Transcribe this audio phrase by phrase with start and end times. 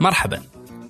[0.00, 0.42] مرحبا.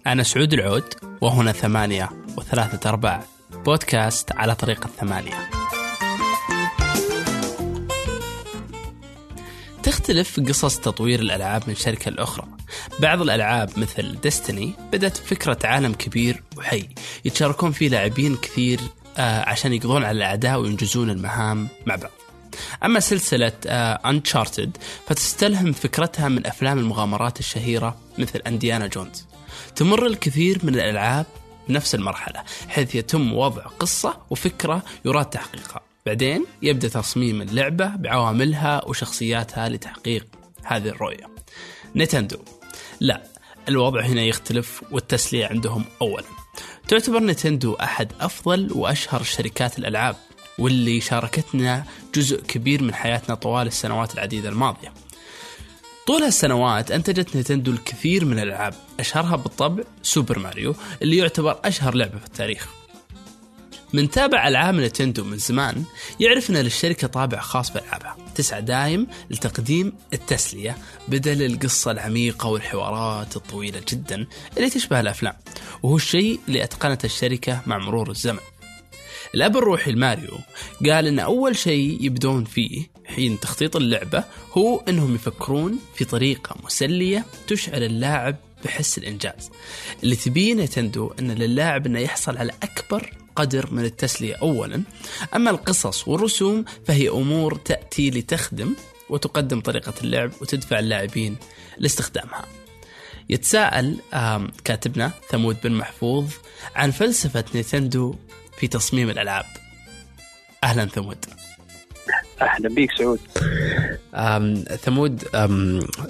[0.06, 3.24] أنا سعود العود وهنا ثمانية وثلاثة أرباع.
[3.64, 5.50] بودكاست على طريق الثمانية.
[9.82, 12.46] تختلف قصص تطوير الألعاب من شركة لأخرى.
[13.00, 16.88] بعض الألعاب مثل ديستني بدأت بفكرة عالم كبير وحي.
[17.24, 18.80] يتشاركون فيه لاعبين كثير
[19.18, 22.10] آه، عشان يقضون على الأعداء وينجزون المهام مع بعض.
[22.84, 24.76] أما سلسلة أنشارتد
[25.06, 29.26] فتستلهم فكرتها من أفلام المغامرات الشهيرة مثل إنديانا جونز
[29.76, 31.26] تمر الكثير من الألعاب
[31.68, 35.80] بنفس المرحلة حيث يتم وضع قصة وفكرة يراد تحقيقها.
[36.06, 40.26] بعدين يبدأ تصميم اللعبة بعواملها وشخصياتها لتحقيق
[40.64, 41.26] هذه الرؤية.
[41.94, 42.38] نينتندو
[43.00, 43.22] لا
[43.68, 46.24] الوضع هنا يختلف والتسلية عندهم أولا.
[46.88, 50.16] تعتبر نينتندو أحد أفضل وأشهر شركات الألعاب.
[50.58, 54.92] واللي شاركتنا جزء كبير من حياتنا طوال السنوات العديدة الماضية.
[56.06, 62.18] طول هالسنوات أنتجت نينتندو الكثير من الألعاب أشهرها بالطبع سوبر ماريو اللي يعتبر أشهر لعبة
[62.18, 62.68] في التاريخ.
[63.92, 65.84] من تابع ألعاب نينتندو من زمان
[66.20, 68.16] يعرف أن للشركة طابع خاص بألعابها.
[68.34, 70.76] تسعى دايم لتقديم التسلية
[71.08, 75.34] بدل القصة العميقة والحوارات الطويلة جدا اللي تشبه الأفلام.
[75.82, 78.40] وهو الشيء اللي أتقنته الشركة مع مرور الزمن.
[79.34, 80.38] الأب الروحي الماريو.
[80.86, 87.26] قال أن أول شيء يبدون فيه حين تخطيط اللعبة هو أنهم يفكرون في طريقة مسلية
[87.46, 89.50] تشعر اللاعب بحس الإنجاز.
[90.02, 94.82] اللي تبيه نتندو أن للاعب أنه يحصل على أكبر قدر من التسلية أولا.
[95.36, 98.74] أما القصص والرسوم فهي أمور تأتي لتخدم
[99.08, 101.36] وتقدم طريقة اللعب وتدفع اللاعبين
[101.78, 102.46] لاستخدامها.
[103.28, 103.96] يتساءل
[104.64, 106.30] كاتبنا ثمود بن محفوظ
[106.74, 108.14] عن فلسفة نينتندو
[108.60, 109.44] في تصميم الألعاب.
[110.64, 111.24] أهلا ثمود.
[112.42, 113.20] أهلا بك سعود.
[114.76, 115.24] ثمود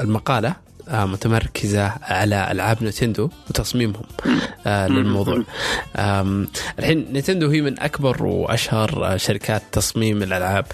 [0.00, 0.56] المقالة
[0.88, 4.02] آه، متمركزة على ألعاب نتندو وتصميمهم
[4.66, 5.44] للموضوع.
[6.78, 10.66] الحين نتندو هي من أكبر وأشهر شركات تصميم الألعاب.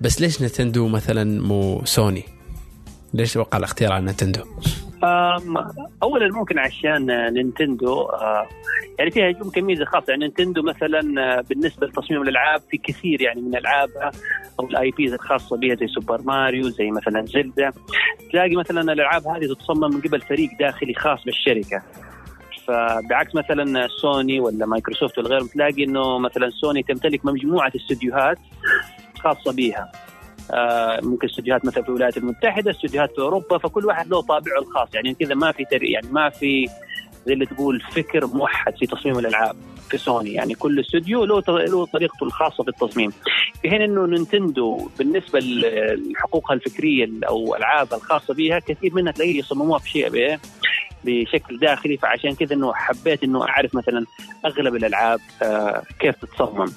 [0.00, 2.24] بس ليش نينتندو مثلا مو سوني؟
[3.14, 4.44] ليش وقع الاختيار على نينتندو؟
[6.02, 8.46] اولا ممكن عشان نينتندو آه،
[8.98, 10.10] يعني فيها يمكن ميزة خاصة.
[10.10, 14.10] يعني نينتندو مثلا بالنسبة لتصميم الألعاب في كثير يعني من العابها
[14.60, 17.72] أو ال IPs الخاصة بها زي سوبر ماريو زي مثلا زلدا
[18.32, 21.82] تلاقي مثلا الألعاب هذه تتصمم من قبل فريق داخلي خاص بالشركة.
[22.66, 28.38] فبعكس مثلا سوني ولا مايكروسوفت ولا غيرهم تلاقي إنه مثلا سوني تمتلك مجموعة استديوهات
[29.18, 29.92] خاصة بها.
[29.92, 30.13] آه
[31.02, 34.94] ممكن استديوهات مثلا في الولايات المتحدة استديوهات في أوروبا فكل واحد له طابعه الخاص.
[34.94, 36.66] يعني كذا ما في يعني ما في
[37.26, 39.56] زي اللي تقول فكر موحد في تصميم الألعاب
[39.90, 40.32] في سوني.
[40.32, 43.10] يعني كل استوديو له له طريقته الخاصة في التصميم.
[43.62, 49.78] في حين إنه نينتندو بالنسبة لحقوقها الفكرية أو ألعابها الخاصة بها كثير منها تلاقيه يصمموها
[49.78, 50.38] بشيء
[51.04, 51.96] بشكل داخلي.
[51.96, 54.04] فعشان كذا إنه حبيت إنه أعرف مثلا
[54.46, 56.72] أغلب الألعاب آه كيف تتصمم.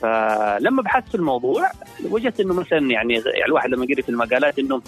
[0.00, 1.70] فلما بحثت في الموضوع
[2.10, 4.82] وجدت إنه مثلا يعني, يعني الواحد لما يقرأ في المقالات إنه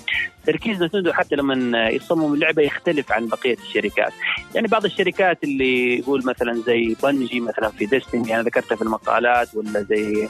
[0.47, 4.12] تركيز نينتندو حتى لما يصمم اللعبة يختلف عن بقية الشركات،
[4.54, 9.54] يعني بعض الشركات اللي يقول مثلا زي Bungie مثلا في Destiny أنا ذكرتها في المقالات
[9.54, 10.28] ولا زي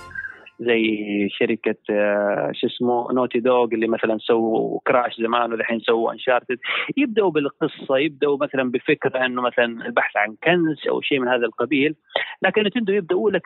[0.62, 6.58] زي شركة آه، شو اسمه Naughty Dog اللي مثلا سووا Crash زمان والحين سووا Uncharted
[6.96, 11.94] يبدأوا بالقصة يبدأوا مثلا بفكرة إنه مثلا البحث عن كنز أو شيء من هذا القبيل.
[12.42, 13.42] لكن نينتندو يبدأوا لك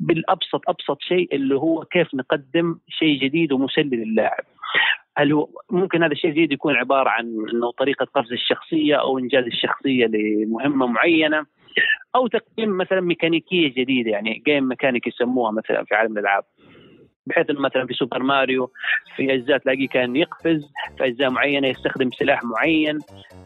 [0.00, 4.44] بالأبسط أبسط شيء اللي هو كيف نقدم شيء جديد ومسلي للاعب.
[5.18, 9.44] هل هو ممكن هذا الشيء الجديد يكون عبارة عن إنه طريقة قفز الشخصية أو إنجاز
[9.44, 11.46] الشخصية لمهمة معينة؟
[12.14, 16.44] أو تقديم مثلا ميكانيكية جديدة يعني game mechanic يسموها مثلا في عالم الألعاب.
[17.26, 18.70] بحيث إنه مثلا في سوبر ماريو
[19.16, 20.64] في أجزاء تلاقيه كان يقفز
[20.98, 22.98] في أجزاء معينة يستخدم سلاح معين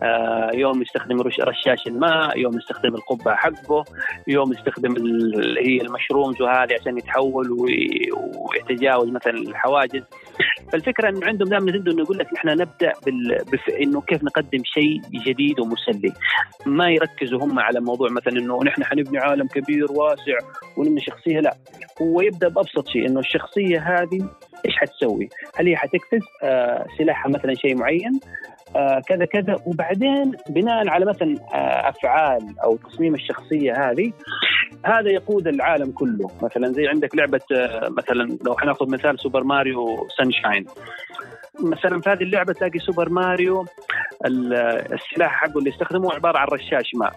[0.03, 3.85] آه يوم يستخدم رشاش الماء يوم يستخدم القبعة حقه
[4.29, 4.97] يوم يستخدم
[5.59, 10.03] هي المشرومز وهذه عشان يتحول ويتجاوز مثلا الحواجز.
[10.73, 13.39] فالفكرة إنه عندهم دائما نتندو إنه يقول لك إحنا نبدأ بال...
[13.53, 13.69] بف...
[13.83, 16.13] إنه كيف نقدم شيء جديد ومسلي.
[16.67, 20.39] ما يركزوا هم على موضوع مثلا إنه نحن حنبني عالم كبير واسع
[20.77, 21.57] ونبني شخصية لا.
[22.03, 24.29] هو يبدأ بأبسط شيء إنه الشخصية هذه
[24.67, 28.21] إيش حتسوي؟ هل هي حتقفز آه سلاحها مثلا شيء معين؟
[28.77, 29.57] آه كذا كذا.
[29.67, 34.13] وبعدين بناء على مثلا آه أفعال أو تصميم الشخصية هذه
[34.85, 36.31] هذا يقود العالم كله.
[36.43, 40.65] مثلا زي عندك لعبة آه مثلا لو حناخذ مثال سوبر ماريو Sunshine.
[41.61, 43.67] مثلا في هذه اللعبة تلاقي سوبر ماريو
[44.27, 47.13] السلاح حقه اللي يستخدمه عبارة عن رشاش ماء.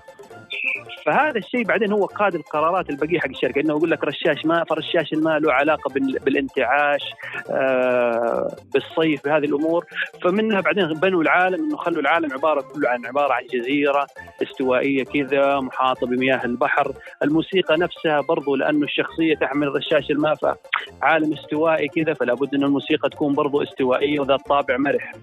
[1.06, 3.62] فهذا الشيء بعدين هو قاد القرارات البقية حق الشركة.
[3.62, 5.94] إنه يقول لك رشاش ماء فرشاش الماء له علاقة
[6.26, 7.02] بالانتعاش
[7.50, 9.86] آه بالصيف بهذه الأمور.
[10.24, 14.08] فمنها بعدين بنوا العالم إنه خلوا العالم عبارة كله عن عبارة عن جزيرة
[14.44, 16.94] استوائية كذا محاطة بمياه البحر.
[17.24, 23.10] الموسيقى نفسها برضو لأنه الشخصية تحمل رشاش الماء فعالم استوائي كذا فلا بد إن الموسيقى
[23.10, 25.14] تكون برضو استوائية وذات طابع مرح.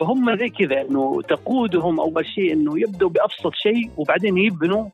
[0.00, 4.88] فهم زي كذا إنه تقودهم اول شيء إنه يبدوا بأبسط شيء وبعدين يبنوا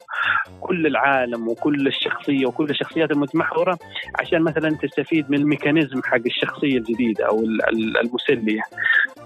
[0.61, 3.79] كل العالم وكل الشخصية وكل الشخصيات المتمحورة
[4.21, 7.45] عشان مثلا تستفيد من ال mechanism حق الشخصية الجديدة أو
[8.03, 8.63] المسلية.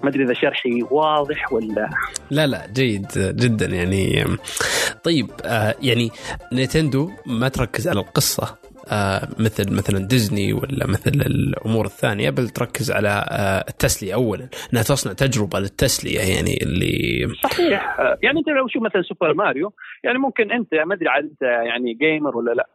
[0.03, 1.91] ما أدري إذا شرحي واضح ولا؟
[2.31, 4.25] لا لا جيد جدا يعني.
[5.05, 6.11] طيب آه يعني
[6.53, 8.62] نينتندو ما تركز على القصة.
[9.38, 15.12] مثل مثلا Destiny ولا مثل الأمور الثانية بل تركز على آه التسلية اولا إنها تصنع
[15.12, 18.00] تجربة للتسلية يعني اللي صحيح.
[18.00, 19.73] آه، يعني أنت لو شوف مثلا سوبر ماريو
[20.05, 22.69] يعني ممكن أنت ما أدري أنت يعني gamer ولا لا.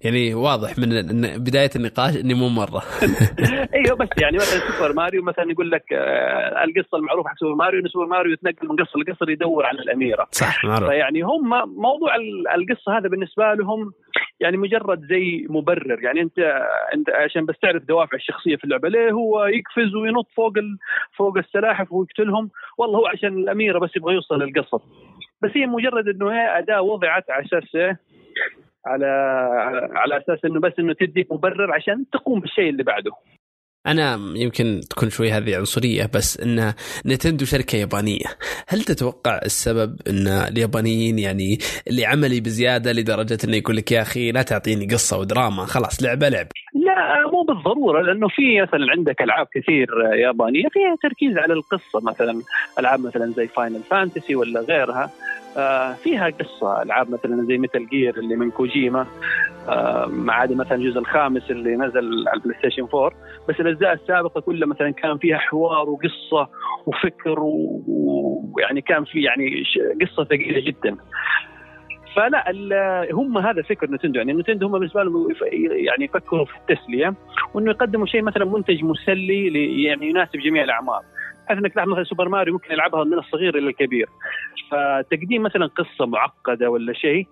[0.00, 0.88] يعني واضح من
[1.36, 2.82] بداية النقاش إني مو مرة.
[3.74, 7.80] أيوه بس يعني مثلا سوبر ماريو مثلا يقول لك آه، القصة المعروفة حق سوبر ماريو
[7.80, 10.26] إن سوبر ماريو يتنقل من قصة لقصة يدور على الأميرة.
[10.30, 10.88] صح معروف.
[10.88, 11.48] فيعني هم
[11.82, 12.16] موضوع
[12.54, 13.92] القصة هذا بالنسبة لهم
[14.40, 16.02] يعني مجرد زي مبرر.
[16.02, 16.38] يعني انت
[16.94, 20.78] أنت عشان بس تعرف دوافع الشخصية في اللعبة ليه هو يقفز وينط فوق ال...
[21.16, 24.80] فوق السلاحف ويقتلهم؟ والله هو عشان الأميرة بس يبغى يوصل للقصة.
[25.42, 27.96] بس هي مجرد إنه هي أداة وضعت على أساس
[28.88, 29.06] على
[29.94, 33.12] على أساس إنه بس إنه تديك مبرر عشان تقوم بالشيء اللي بعده.
[33.86, 36.72] أنا يمكن تكون شوي هذه عنصرية بس إن
[37.06, 38.26] نتندو شركة يابانية.
[38.68, 41.58] هل تتوقع السبب إن اليابانيين يعني
[41.88, 46.28] اللي عملي بزيادة لدرجة إنه يقول لك يا أخي لا تعطيني قصة ودراما خلاص لعبة
[46.28, 52.00] لعب لا مو بالضرورة لأنه في مثلا عندك ألعاب كثير يابانية فيها تركيز على القصة
[52.02, 52.42] مثلا
[52.78, 55.10] ألعاب مثلا زي Final Fantasy ولا غيرها.
[56.02, 59.06] فيها قصة ألعاب مثلا زي Metal Gear اللي من كوجيما
[59.68, 63.12] آه، ما عدا مثلا الجزء الخامس اللي نزل على ال PlayStation 4
[63.48, 66.48] بس الأجزاء السابقة كلها مثلا كان فيها حوار وقصة
[66.86, 69.62] وفكر ويعني كان في يعني
[70.00, 70.96] قصة ثقيلة جدا.
[72.16, 72.52] فلا
[73.12, 74.18] هم هذا فكر نتندو.
[74.18, 75.28] يعني نتندو هم بالنسبة لهم
[75.70, 77.14] يعني يفكروا في التسلية
[77.54, 81.02] وإنه يقدموا شيء مثلا منتج مسلي يعني يناسب جميع الأعمار.
[81.48, 84.08] بحيث إنك تلعب مثلا سوبر ماريو ممكن يلعبها من الصغير إلى الكبير.
[84.70, 87.26] فتقديم مثلا قصة معقدة ولا شيء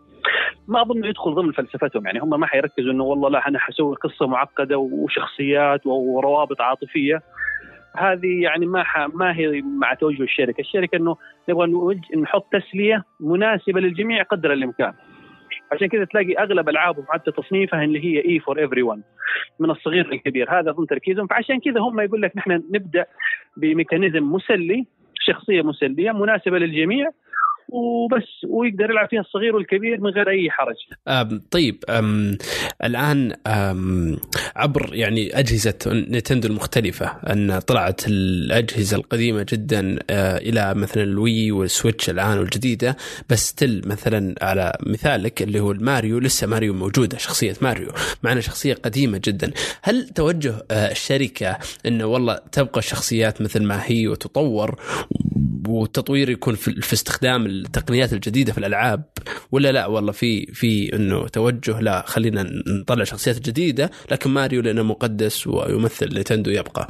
[0.69, 2.07] ما أظن يدخل ضمن فلسفتهم.
[2.07, 7.23] يعني هم ما حيركزوا إنه والله لا أنا حسوي قصة معقدة وشخصيات وروابط عاطفية.
[7.97, 8.85] هذه يعني ما
[9.15, 11.17] ما هي مع توجه الشركة، الشركة إنه
[11.49, 11.67] نبغى
[12.17, 14.93] نحط تسلية مناسبة للجميع قدر الإمكان.
[15.73, 19.03] عشان كذا تلاقي أغلب ألعابهم حتى تصنيفها اللي هي E for everyone
[19.61, 20.61] من الصغير للكبير.
[20.61, 21.27] هذا ضمن تركيزهم.
[21.27, 23.07] فعشان كذا هم يقول لك نحن نبدأ
[23.57, 24.87] ب mechanism مسلي
[25.21, 27.11] شخصية مسلية مناسبة للجميع
[27.69, 30.77] وبس ويقدر يلعب فيها الصغير والكبير من غير أي حرج.
[31.09, 32.39] أم طيب أم
[32.85, 34.17] الآن أم
[34.57, 41.69] عبر يعني أجهزة نينتندو المختلفة أن طلعت الأجهزة القديمة جدا أه إلى مثلا ال Wii
[41.69, 42.97] وال Switch الآن والجديدة
[43.31, 47.89] بس تل مثلا على مثالك اللي هو الماريو لسه ماريو موجودة شخصية ماريو
[48.23, 49.53] معنا شخصية قديمة جدا
[49.83, 54.81] هل توجه أه الشركة إنه والله تبقى الشخصيات مثل ما هي وتطور
[55.69, 59.05] والتطوير يكون في استخدام التقنيات الجديدة في الألعاب
[59.53, 62.47] ولا لا؟ والله في في إنه توجه لا خلينا
[62.81, 66.89] نطلع شخصيات جديدة لكن ماريو لأنه مقدس ويمثل نينتندو يبقى.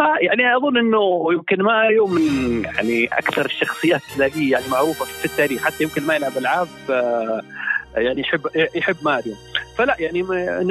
[0.00, 5.64] آه يعني أظن إنه يمكن ماريو من يعني أكثر الشخصيات تلاقيه يعني معروفة في التاريخ
[5.64, 7.42] حتى يمكن ما يلعب ألعاب آه
[7.96, 8.40] يعني يحب
[8.74, 9.34] يحب ماريو.
[9.78, 10.22] فلا يعني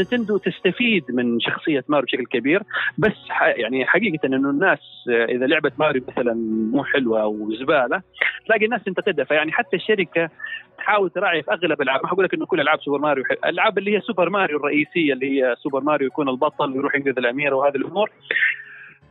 [0.01, 2.63] نينتندو تستفيد من شخصية ماريو بشكل كبير
[2.97, 3.17] بس
[3.55, 4.79] يعني حقيقة إنه الناس
[5.09, 6.33] إذا لعبه ماريو مثلا
[6.71, 8.01] مو حلوة أو زبالة
[8.45, 9.25] تلاقي الناس تنتقدها.
[9.25, 10.29] فيعني حتى الشركة
[10.77, 12.01] تحاول تراعي في أغلب الألعاب.
[12.03, 15.41] ما حقول لك إنه كل ألعاب سوبر ماريو الألعاب اللي هي سوبر ماريو الرئيسية اللي
[15.41, 18.11] هي سوبر ماريو يكون البطل ويروح ينقذ الاميره وهذه الأمور.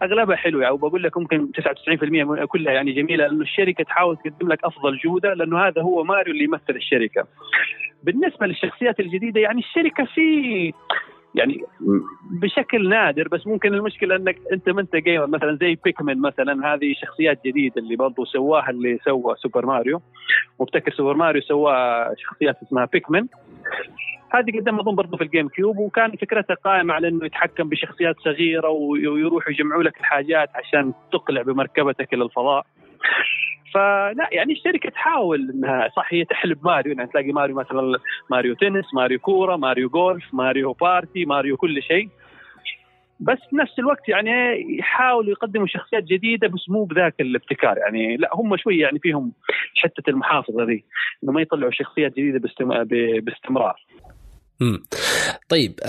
[0.03, 1.49] أغلبها حلوة أو بقول لك ممكن
[2.41, 6.33] 99% كلها يعني جميلة لأنه الشركة تحاول تقدم لك أفضل جودة لأنه هذا هو ماريو
[6.33, 7.27] اللي يمثل الشركة.
[8.03, 10.73] بالنسبة للشخصيات الجديدة يعني الشركة في
[11.35, 11.65] يعني
[12.31, 16.95] بشكل نادر بس ممكن المشكلة إنك أنت ما أنت gamer مثلا زي Pikmin مثلا هذه
[17.03, 20.03] شخصيات جديدة اللي برضو سواها اللي سوى سوبر ماريو
[20.61, 21.75] مبتكر سوبر ماريو سوى
[22.17, 23.27] شخصيات اسمها Pikmin
[24.33, 28.69] هذه قدم أظن برضه في ال GameCube وكان فكرتها قائمة على إنه يتحكم بشخصيات صغيرة
[28.69, 32.67] ويروحوا يجمعوا لك الحاجات عشان تقلع بمركبتك إلى الفضاء.
[33.75, 37.99] فلا يعني الشركة تحاول إنها صح هي تحلب ماريو يعني تلاقي ماريو مثلا
[38.31, 42.09] ماريو تنس ماريو كورة ماريو جولف ماريو party ماريو كل شيء.
[43.21, 44.31] بس نفس الوقت يعني
[44.79, 47.79] يحاولوا يقدموا شخصيات جديدة بس مو بذاك الابتكار.
[47.79, 49.33] يعني لا هم شوي يعني فيهم
[49.83, 50.85] حتة المحافظة ذي
[51.25, 52.41] إنه ما يطلعوا شخصيات جديدة
[53.21, 53.77] باستمرار.
[55.49, 55.81] طيب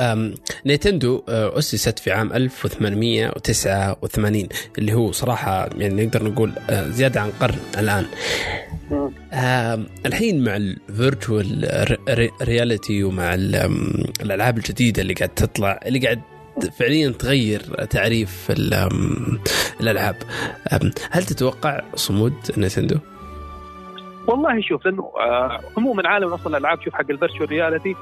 [0.65, 4.47] نينتندو آه، أسست في عام 1889
[4.77, 8.05] اللي هو صراحة يعني نقدر نقول آه، زيادة عن قرن الآن.
[10.05, 11.97] الحين مع ال virtual
[12.41, 16.21] reality ومع الألعاب الجديدة اللي قاعد تطلع اللي قاعد
[16.79, 18.51] فعليا تغير تعريف
[19.81, 20.15] الألعاب.
[21.11, 22.97] هل تتوقع صمود نينتندو؟
[24.27, 27.95] والله شوف لأنه آه، عموما عالم أصلا الألعاب شوف حق ال virtual reality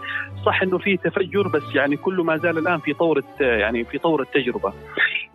[0.45, 4.21] صح إنه في تفجر بس يعني كله ما زال الآن في طور يعني في طور
[4.21, 4.73] التجربه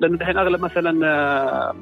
[0.00, 1.74] لأنه دحين أغلب مثلا آه،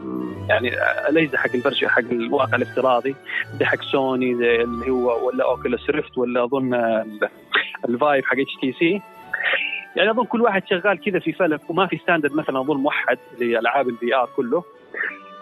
[0.48, 0.70] يعني
[1.10, 3.14] ليس حق ال virtual حق الواقع الافتراضي
[3.58, 6.74] زي حق سوني زي اللي هو ولا Oculus Rift ولا أظن
[7.88, 9.00] ال Vive حق HTC.
[9.96, 13.88] يعني أظن كل واحد شغال كذا في فلك وما في standard مثلا أظن موحد لألعاب
[13.88, 14.64] ال VR كله.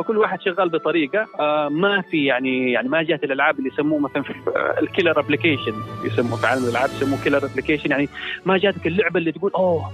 [0.01, 4.23] فكل واحد شغال بطريقة آه ما في يعني يعني ما جات الألعاب اللي يسموه مثلا
[4.23, 4.35] في
[4.83, 5.73] ال killer application
[6.05, 8.09] يسموه في عالم الألعاب يسموه killer application يعني
[8.47, 9.91] ما جاتك اللعبة اللي تقول أوه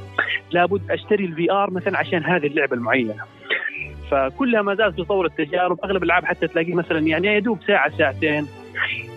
[0.51, 3.15] لابد أشتري ال VR مثلا عشان هذه اللعبة المعينة.
[4.11, 8.47] فكلها ما زالت بطور التجارب أغلب الألعاب حتى تلاقيه مثلا يعني يا دوب ساعة ساعتين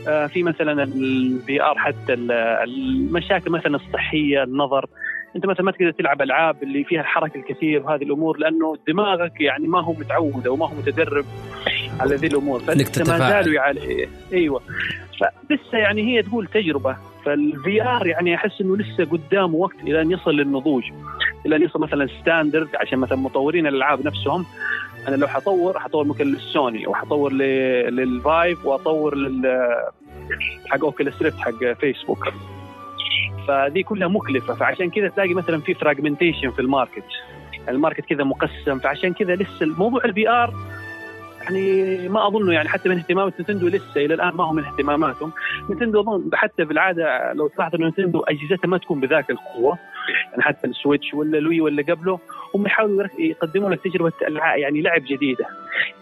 [0.08, 4.86] آه في مثلا ال VR حتى المشاكل مثلا الصحية النظر
[5.36, 9.68] أنت مثلا ما تقدر تلعب ألعاب اللي فيها الحركة الكثير وهذه الأمور لأنه دماغك يعني
[9.68, 11.26] ما هو متعود أو ما هو متدرب
[12.00, 12.60] على ذي الأمور.
[12.60, 14.62] فأنت ما زالوا يعني أيوه.
[15.50, 16.98] فلسه يعني هي تقول تجربة.
[17.26, 20.84] فال VR يعني أحس إنه لسه قدامه وقت إلى أن يصل للنضوج.
[21.46, 24.46] إلى أن يصل مثلا standard عشان مثلا مطورين الألعاب نفسهم.
[25.08, 29.70] أنا لو حطور حطور ممكن للسوني وحطور لل Vive وأطور لل
[30.68, 32.28] حق Rift حق فيسبوك.
[33.48, 34.54] فدي كلها مكلفة.
[34.54, 37.04] فعشان كذا تلاقي مثلا في fragmentation في ال market.
[37.70, 38.80] ال market كذا مقسم.
[38.80, 40.54] فعشان كذا لسه الموضوع ال VR
[41.44, 45.32] يعني ما أظنه يعني حتى من اهتمامات نينتندو لسه إلى الآن ما هو من اهتماماتهم.
[45.70, 49.78] نينتندو أظن حتى بالعاده لو تلاحظ إنه نينتندو أجهزتها ما تكون بذاك القوة.
[50.32, 52.20] يعني حتى ال Switch ولا ال Wii ولا قبله.
[52.56, 54.12] هم يحاولوا يقدموا لك تجربة
[54.56, 55.46] يعني لعب جديدة.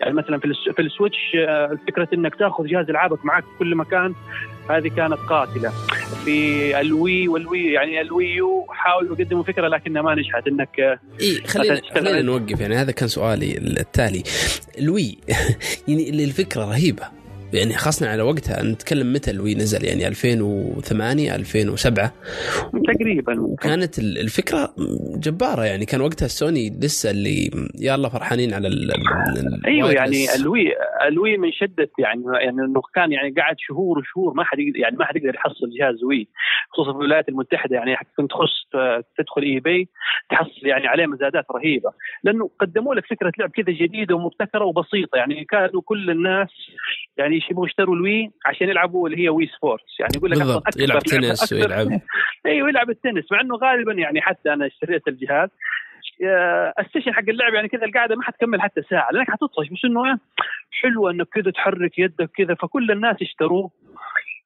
[0.02, 3.76] يعني مثلا في في ال Switch آه، فكرة إنك تأخذ جهاز العابك معك في كل
[3.76, 4.14] مكان
[4.70, 5.70] هذه كانت قاتلة.
[6.26, 12.22] في الوي والوي يعني الويو حاولوا يقدموا فكرة لكنها ما نجحت إنك إي خلينا خلينا
[12.22, 14.24] نوقف يعني هذا كان سؤالي التالي.
[14.80, 15.18] ال Wii
[15.88, 17.17] يعني الفكرة رهيبة.
[17.54, 22.14] يعني خاصة على وقتها نتكلم متى ال Wii نزل يعني 2008 2007
[22.94, 23.40] تقريبا.
[23.40, 24.74] وكانت الفكرة
[25.16, 27.50] جبارة يعني كان وقتها سوني لسه اللي
[27.82, 28.92] يلا فرحانين على ال
[29.66, 30.74] أيوه يعني ال
[31.08, 34.60] Wii ال Wii من شدة يعني يعني إنه كان يعني قاعد شهور وشهور ما حد
[34.60, 36.28] يعني ما حد يقدر يحصل جهاز Wii.
[36.70, 38.68] خصوصا في الولايات المتحدة يعني كنت تخش
[39.18, 39.90] تدخل eBay
[40.30, 41.92] تحصل يعني عليه مزادات رهيبة.
[42.24, 45.16] لأنه قدموا لك فكرة لعب كذا جديدة ومبتكرة وبسيطة.
[45.16, 46.50] يعني كانوا كل الناس
[47.18, 50.80] يعني يبغوا يشتروا ال Wii عشان يلعبوا اللي هي Wii Sports يعني يقول لك بالضبط
[50.80, 51.88] يلعب تنس ويلعب.
[52.46, 55.50] أيوه يلعب التنس مع إنه غالبا يعني حتى أنا اشتريت الجهاز
[56.80, 60.20] ال session حق اللعب يعني كذا القاعدة ما حتكمل حتى ساعة لأنك حتطفش بس إنه
[60.72, 63.87] حلوة إنك كذا تحرك يدك كذا فكل الناس اشتروه آه،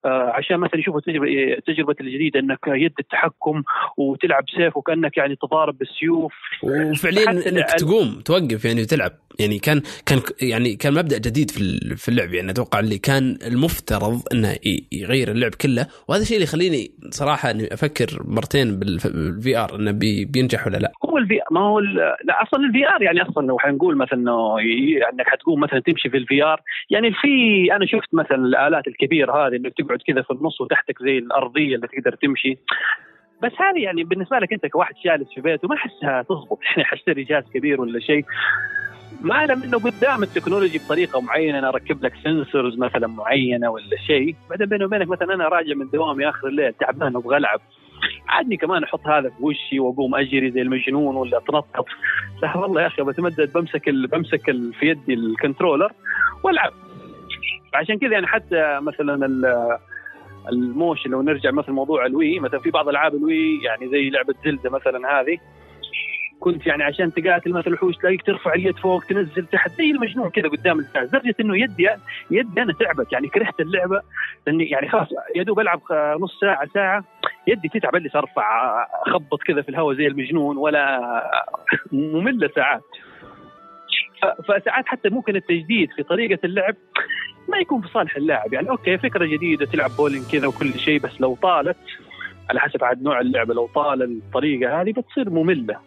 [0.06, 1.28] عشان مثلا يشوفوا التجربه
[1.68, 3.64] تجربة الجديدة إنك يد التحكم
[3.98, 6.34] وتلعب سيف وكأنك يعني تضارب بالسيوف.
[6.64, 9.12] وفعليا إنك تقوم توقف يعني وتلعب.
[9.40, 12.34] يعني كان كان يعني كان مبدأ جديد في في اللعب.
[12.34, 14.56] يعني أتوقع اللي كان المفترض إنه
[14.92, 15.88] يغير اللعب كله.
[16.08, 20.92] وهذا الشيء اللي يخليني صراحة إني أفكر مرتين بال VR إنه بي بينجح ولا لا.
[21.06, 24.60] هو ال V ما هو لا أصلا ال VR يعني أصلا لو حنقول مثلا إنه
[25.14, 27.28] إنك حتقوم مثلا تمشي في ال VR يعني في
[27.76, 31.88] أنا شفت مثلا الآلات الكبيرة هذه إنك تقعد كذا في النص وتحتك زي الأرضية اللي
[31.88, 32.58] تقدر تمشي.
[33.44, 36.60] بس هذه يعني بالنسبة لك أنت كواحد جالس في بيته ما أحسها تضبط.
[36.64, 38.26] يعني حاشتري جهاز كبير ولا شيء.
[39.22, 43.98] ما اعلم انه قدام ال technology بطريقة معينة أنا أركب لك sensors مثلا معينة ولا
[44.08, 44.36] شيء.
[44.50, 47.62] بعدين بيني وبينك مثلا أنا راجع من دوامي آخر الليل تعبان أبغى العب
[48.28, 51.86] عادني كمان أحط هذا في وشي وأقوم أجري زي المجنون ولا أتنطط.
[52.56, 55.92] والله يا أخي بتمدد بمسك بمسك في يدي ال controller
[56.44, 56.74] وألعب.
[57.74, 59.30] عشان كذا يعني حتى مثلا
[60.52, 63.90] ال motion لو نرجع مثلا موضوع ال Wii مثلا في بعض ألعاب ال Wii يعني
[63.90, 65.38] زي لعبة Zelda مثلا هذه
[66.40, 70.50] كنت يعني عشان تقاتل مثلا الوحوش تلاقيك ترفع اليد فوق تنزل تحت زي المجنون كذا
[70.50, 71.90] قدام الجهاز لدرجة إنه يدي
[72.32, 74.02] يدي أنا تعبت يعني كرهت اللعبة
[74.48, 75.82] لأني يعني خلاص يا دوب ألعب
[76.20, 77.04] نص ساعة ساعة
[77.48, 78.76] يدي تتعب اللي أرفع
[79.08, 81.00] أخبط كذا في الهواء زي المجنون ولا
[81.92, 82.84] مملة ساعات.
[84.48, 86.76] فساعات حتى ممكن التجديد في طريقة اللعب.
[87.50, 91.22] ما يكون في صالح اللاعب يعني okay فكرة جديدة تلعب بولينج كذا وكل شيء بس
[91.22, 91.78] لو طالت
[92.50, 95.78] على حسب عاد نوع اللعبة لو طال الطريقة هذه بتصير مملة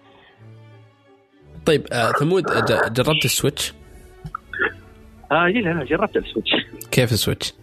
[1.67, 2.45] طيب آه ثمود
[2.93, 3.75] جربت السويتش؟
[5.33, 6.51] آه جيل أنا جربت السويتش
[6.91, 7.55] كيف السويتش؟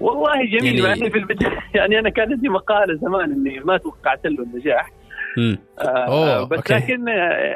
[0.00, 4.26] والله جميل يعني, يعني في البداية يعني أنا كان عندي مقالة زمان إني ما توقعت
[4.26, 4.90] له النجاح
[5.78, 6.74] آه بس أوكي.
[6.74, 7.08] لكن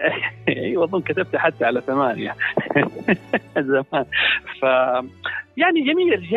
[0.49, 2.35] أيوه اظن كتبت حتى على ثمانية.
[3.59, 4.05] زمان.
[4.61, 4.65] ف
[5.57, 6.29] يعني جميل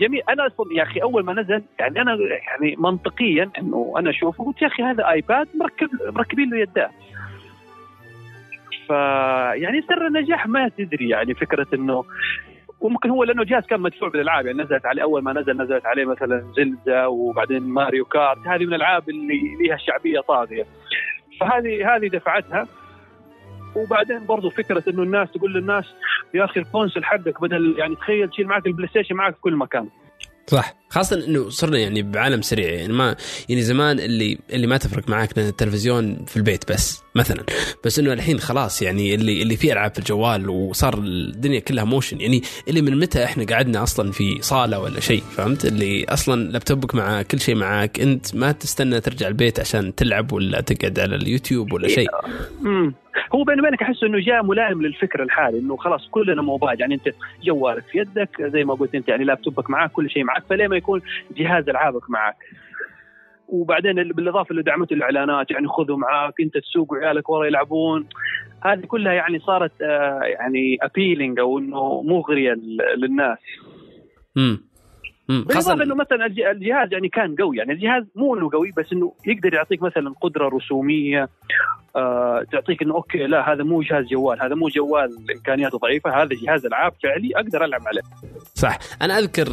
[0.00, 4.44] جميل أنا أصلا يا أخي أول ما نزل يعني أنا يعني منطقيا إنه أنا أشوفه
[4.44, 6.90] قلت يا أخي هذا آيباد مركب مركبين له يدات
[8.88, 8.92] ف
[9.54, 12.04] يعني سر النجاح ما تدري يعني فكرة إنه
[12.80, 16.04] وممكن هو لأنه جهاز كان مدفوع بالألعاب يعني نزلت عليه أول ما نزل نزلت عليه
[16.04, 20.66] مثلا Zelda وبعدين Mario Kart هذه من الألعاب اللي لها شعبية طاغية.
[21.40, 22.66] فهذه هذه دفعتها.
[23.76, 25.84] وبعدين برضو فكرة إنه الناس تقول للناس
[26.34, 29.56] يا أخي ال console حقك بدل يعني تخيل تشيل معك ال PlayStation معك في كل
[29.56, 29.88] مكان.
[30.46, 30.79] صح.
[30.90, 33.16] خاصة إنه صرنا يعني بعالم سريع يعني ما
[33.48, 37.44] يعني زمان اللي اللي ما تفرق معك لأن التلفزيون في البيت بس مثلا.
[37.84, 42.20] بس إنه الحين خلاص يعني اللي اللي فيه ألعاب في الجوال وصار الدنيا كلها موشن
[42.20, 46.94] يعني اللي من متى إحنا قعدنا أصلا في صالة ولا شيء فهمت؟ اللي أصلا لابتوبك
[46.94, 51.72] مع كل شيء معك أنت ما تستنى ترجع البيت عشان تلعب ولا تقعد على اليوتيوب
[51.72, 52.08] ولا شيء.
[53.34, 57.14] هو بيني وبينك أحس إنه جاء ملائم للفكر الحالي إنه خلاص كلنا موبايل يعني أنت
[57.44, 60.76] جوالك في يدك زي ما قلت أنت يعني لابتوبك معك كل شيء معك فليه ما
[60.80, 61.00] يكون
[61.36, 62.36] جهاز ألعابك معك.
[63.48, 68.06] وبعدين بالإضافة اللي دعمته الإعلانات يعني خذوا معاك أنت تسوق وعيالك ورا يلعبون.
[68.62, 72.52] هذه كلها يعني صارت آه يعني appealing أو إنه مغرية
[72.96, 73.38] للناس.
[74.36, 74.69] امم
[75.38, 79.54] بالاضافة إنه مثلا الجهاز يعني كان قوي يعني الجهاز مو إنه قوي بس إنه يقدر
[79.54, 81.28] يعطيك مثلا قدرة رسومية
[81.96, 86.28] آه تعطيك إنه okay لا هذا مو جهاز جوال هذا مو جوال إمكانياته ضعيفة هذا
[86.44, 88.02] جهاز العاب فعلي أقدر ألعب عليه.
[88.54, 88.78] صح.
[89.02, 89.46] أنا أذكر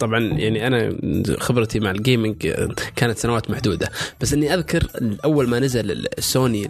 [0.00, 0.96] طبعا يعني أنا
[1.38, 2.54] خبرتي مع ال gaming
[2.96, 3.88] كانت سنوات محدودة
[4.20, 4.82] بس إني أذكر
[5.24, 6.68] أول ما نزل السوني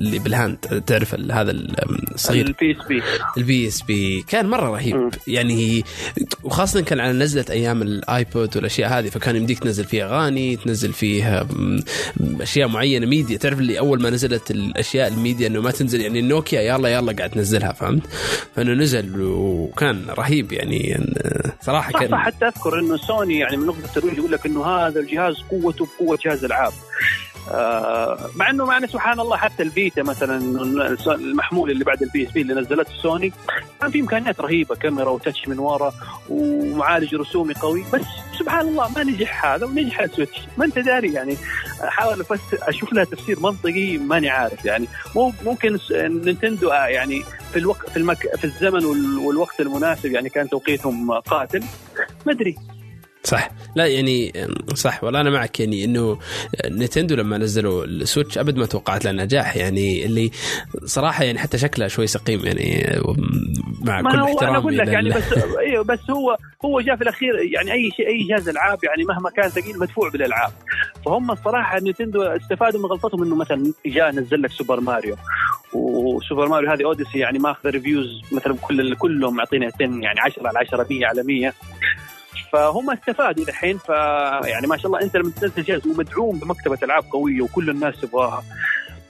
[0.00, 0.56] اللي بال hand
[0.86, 3.02] تعرف هذا الصغير؟ ال PSP
[3.38, 4.96] ال PSP كان مرة رهيب.
[4.96, 5.10] م.
[5.26, 5.84] يعني
[6.44, 10.92] وخاصة كان على نزلة أيام ال iPod والأشياء هذه فكان يمديك تنزل فيه أغاني تنزل
[10.92, 11.46] فيه
[12.40, 13.38] أشياء معينة ميديا.
[13.38, 17.30] تعرف اللي أول ما نزلت الأشياء الميديا إنه ما تنزل يعني النوكيا يلا يلا قاعد
[17.30, 18.02] تنزلها فهمت؟
[18.56, 21.10] فإنه نزل وكان رهيب يعني
[21.60, 25.00] صراحة كان صح حتى أذكر إنه سوني يعني من نقطة الترويج يقول لك إنه هذا
[25.00, 26.72] الجهاز قوته بقوة جهاز العاب.
[28.36, 30.36] مع إنه مع سبحان الله حتى ال Vita مثلا
[31.08, 33.32] المحمول اللي بعد ال PSP اللي نزلته سوني
[33.80, 35.92] كان في إمكانيات رهيبة كاميرا و touch من ورا
[36.28, 37.84] ومعالج رسومي قوي.
[37.92, 38.02] بس
[38.38, 40.40] سبحان الله ما نجح هذا ونجح ال Switch.
[40.58, 41.36] ما أنت داري يعني
[41.88, 44.88] احاول أشوف لها تفسير منطقي ماني عارف يعني.
[45.44, 47.22] ممكن Nintendo آه، يعني
[47.52, 48.84] في الوقت في المك في الزمن
[49.18, 51.62] والوقت المناسب يعني كان توقيتهم قاتل.
[52.26, 52.56] ما أدري.
[53.24, 53.50] صح.
[53.76, 54.32] لا يعني
[54.74, 55.04] صح.
[55.04, 56.18] والله أنا معك يعني إنه
[56.66, 59.56] Nintendo لما نزلوا ال Switch أبد ما توقعت له نجاح.
[59.56, 60.30] يعني اللي
[60.84, 63.00] صراحة يعني حتى شكله شوي سقيم يعني
[63.80, 67.34] مع كل احترامي أنا أقول لك يعني بس أيوه بس هو هو جاء في الأخير
[67.42, 70.52] يعني أي شيء أي جهاز ألعاب يعني مهما كان ثقيل مدفوع بالألعاب.
[71.06, 75.16] فهم الصراحة Nintendo استفادوا من غلطتهم إنه مثلا جاء نزل لك Super Mario.
[75.72, 80.48] و Super Mario هذه Odyssey يعني ماخذ reviews مثلا كل كلهم معطينا 10 يعني 10
[80.48, 81.52] على 10 100 على 100
[82.52, 83.88] فهم استفادوا الحين ف
[84.44, 88.44] يعني ما شاء الله انت لما تنزل جهاز ومدعوم بمكتبة ألعاب قوية وكل الناس تبغاها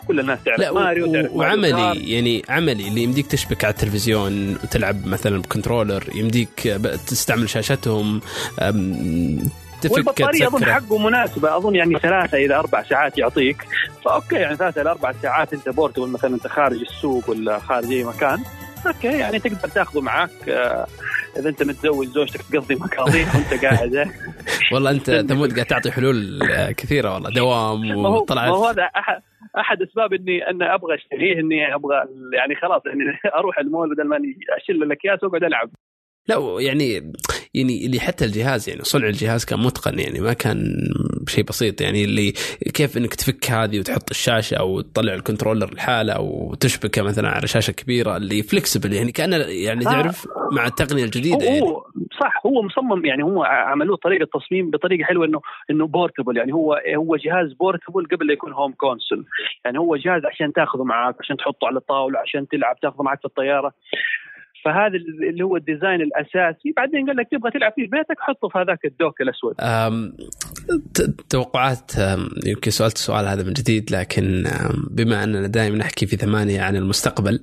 [0.09, 4.55] كل الناس تعرف لا ماريو تعرف وعملي ماريو يعني عملي اللي يمديك تشبك على التلفزيون
[4.55, 6.61] وتلعب مثلا ب controller يمديك
[7.07, 8.20] تستعمل شاشتهم
[9.90, 13.66] والبطارية أظن حقه مناسبة أظن يعني ثلاثة إلى أربع ساعات يعطيك.
[14.04, 17.92] ف okay يعني ثلاثة إلى أربع ساعات أنت portable مثلا أنت خارج السوق ولا خارج
[17.92, 18.42] أي مكان.
[18.87, 20.87] okay يعني تقدر تاخذه معك آه،
[21.36, 24.10] إذا أنت متزوج زوجتك تقضي مقاضيها وأنت قاعد.
[24.72, 26.40] والله أنت ثمود قاعد تعطي حلول
[26.76, 29.22] كثيرة والله دوام وطلع ما هو هذا احد
[29.58, 31.96] أحد أسباب اني أنا أبغى أشتريه إني أبغى
[32.34, 33.00] يعني خلاص يعني
[33.38, 34.18] أروح المول بدل ما
[34.56, 35.70] اشيل الأكياس وأقعد ألعب.
[36.28, 37.12] لا يعني
[37.54, 40.58] يعني اللي حتى الجهاز يعني صنع الجهاز كان متقن يعني ما كان
[41.28, 42.32] شيء بسيط يعني اللي
[42.74, 47.46] كيف إنك تفك هذه وتحط الشاشة أو تطلع ال controller لحاله أو تشبكه مثلا على
[47.46, 51.60] شاشة كبيرة اللي flexible يعني كأنه يعني تعرف مع التقنية الجديدة يعني.
[52.20, 56.80] صح هو مصمم يعني هو عملوه طريقة تصميم بطريقة حلوة إنه إنه portable يعني هو
[56.96, 59.24] هو جهاز portable قبل لا يكون home console
[59.64, 63.24] يعني هو جهاز عشان تاخذه معك عشان تحطه على الطاولة عشان تلعب تاخذه معك في
[63.24, 63.72] الطيارة.
[64.64, 64.96] فهذا
[65.31, 66.73] اللي هو ال design الأساسي.
[66.77, 69.55] بعدين قال لك تبغى تلعب في بيتك حطه في هذاك ال dock الأسود.
[71.29, 71.92] توقعات
[72.46, 74.44] يمكن سالت السؤال هذا من جديد لكن
[74.90, 77.40] بما أننا دائما نحكي في ثمانية عن المستقبل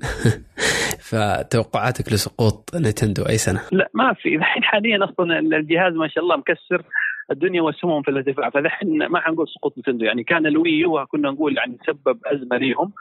[1.10, 4.36] فتوقعاتك لسقوط نينتندو أي سنة؟ لا ما في.
[4.36, 6.84] الحين حاليا أصلا الجهاز ما شاء الله مكسر.
[7.32, 11.58] الدنيا واسهمهم في الارتفاع فدحين ما حنقول سقوط نتندو يعني كان الوي يو كنا نقول
[11.58, 12.94] يعني سبب أزمة ليهم.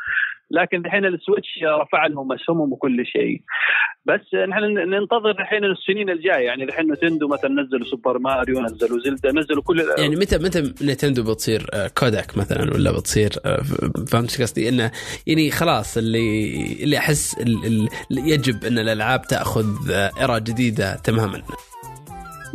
[0.51, 3.43] لكن الحين السويتش رفع لهم اسهمهم وكل شيء.
[4.07, 6.47] بس نحن ننتظر الحين السنين الجاية.
[6.47, 11.23] يعني الحين نتندو مثلا نزلوا سوبر ماريو نزلوا زلدا نزلوا كل يعني متى متى نتندو
[11.23, 13.63] بتصير آه، كوداك مثلا ولا بتصير آه،
[14.09, 14.91] فهمت قصدي؟ إنه
[15.27, 21.43] يعني خلاص اللي اللي أحس اللي يجب إن الألعاب تأخذ era جديدة تماما.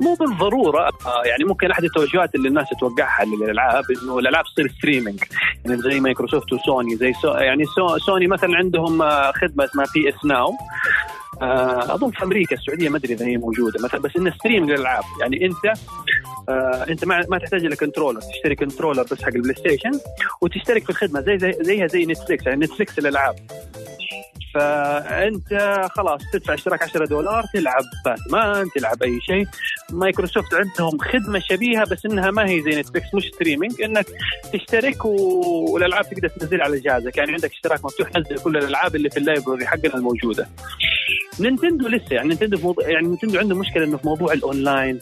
[0.01, 5.23] مو بالضرورة آه، يعني ممكن أحد التوجهات اللي الناس تتوقعها للألعاب إنه الألعاب تصير streaming
[5.65, 10.25] يعني زي مايكروسوفت وسوني زي سو يعني سو سوني مثلا عندهم آه، خدمة اسمها PS
[10.25, 10.53] Now
[11.41, 15.03] أظن في أمريكا السعودية ما أدري إذا هي موجودة مثلا بس إنه stream للألعاب.
[15.21, 15.73] يعني أنت
[16.49, 19.91] آه أنت ما ما تحتاج إلى controller تشتري controller بس حق ال PlayStation
[20.41, 23.35] وتشترك في الخدمة زي زي زيها زي Netflix يعني Netflix الالعاب
[24.53, 29.47] فأنت خلاص تدفع اشتراك 10 دولار تلعب باتمان تلعب أي شيء.
[29.91, 34.05] مايكروسوفت عندهم خدمة شبيهة بس إنها ما هي زي Netflix مش streaming إنك
[34.53, 37.17] تشترك والألعاب تقدر تنزلها على جهازك.
[37.17, 40.47] يعني عندك اشتراك مفتوح نزل كل الألعاب اللي في ال library حقنا الموجودة.
[41.39, 44.99] نينتندو لسه يعني نينتندو في موضوع يعني نينتندو عنده مشكلة إنه في موضوع الأونلاين.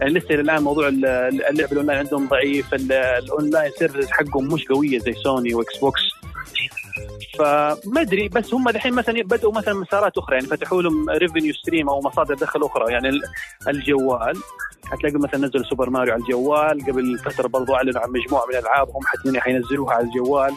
[0.00, 2.74] يعني لسه الآن موضوع اللعب الأونلاين عندهم ضعيف.
[2.74, 6.00] ال online service حقهم مش قوية زي سوني و Xbox.
[7.38, 11.88] فما أدري بس هم الحين مثلا بدأوا مثلا مسارات أخرى يعني فتحوا لهم revenue stream
[11.88, 12.92] أو مصادر دخل أخرى.
[12.92, 13.20] يعني
[13.68, 14.36] الجوال
[14.84, 19.02] حتلاقي مثلا نزلوا سوبر ماريو على الجوال قبل فترة برضو أعلنوا عن مجموعة من العابهم
[19.06, 20.52] حتى حينزلوها على الجوال.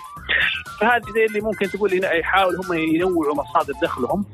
[0.79, 4.25] فهذه زي اللي ممكن تقول يحاولوا هم ينوعوا مصادر دخلهم.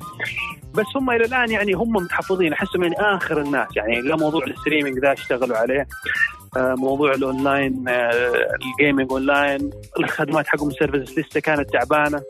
[0.73, 4.49] بس هم إلى الآن يعني هم متحفظين أحسهم يعني آخر الناس يعني لا موضوع ال
[4.49, 5.88] streaming ذا اشتغلوا عليه.
[6.58, 8.34] موضوع الأونلاين آه،
[8.80, 9.69] ال gaming online
[10.00, 12.22] الخدمات حقهم ال service لسه كانت تعبانة.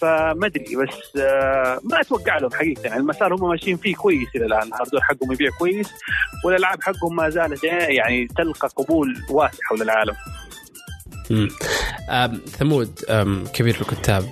[0.00, 2.82] فما أدري بس آه، ما أتوقع لهم حقيقة.
[2.84, 4.62] يعني المسار هم ماشيين فيه كويس إلى الآن.
[4.62, 5.88] ال hardware حقهم يبيع كويس
[6.44, 10.14] والألعاب حقهم ما زالت يعني تلقى قبول واسع حول العالم.
[12.46, 12.98] ثمود
[13.54, 14.22] كبير الكتاب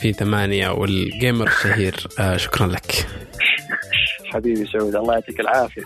[0.00, 1.94] في ثمانية وال gamer الشهير
[2.36, 3.06] شكرا لك.
[4.32, 5.82] حبيبي سعود الله يعطيك العافية.